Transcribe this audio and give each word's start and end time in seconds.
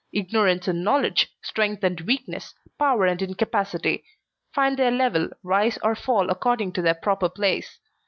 Ignorance 0.11 0.67
and 0.67 0.83
knowledge, 0.83 1.29
strength 1.43 1.83
and 1.83 2.01
weakness, 2.01 2.55
power 2.79 3.05
and 3.05 3.21
incapacity, 3.21 4.03
find 4.51 4.75
their 4.79 4.89
level, 4.89 5.29
rise 5.43 5.77
or 5.83 5.93
fall 5.93 6.31
according 6.31 6.71
to 6.71 6.81
their 6.81 6.95
proper 6.95 7.29
place. 7.29 7.77